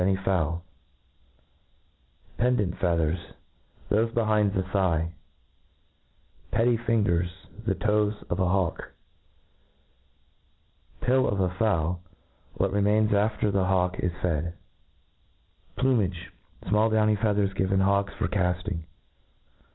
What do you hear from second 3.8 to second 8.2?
J thofc behind the thigh Petty fingers; the toes